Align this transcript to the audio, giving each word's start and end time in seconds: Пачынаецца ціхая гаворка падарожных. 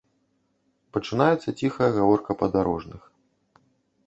Пачынаецца 0.97 1.49
ціхая 1.59 1.91
гаворка 1.99 2.31
падарожных. 2.41 3.01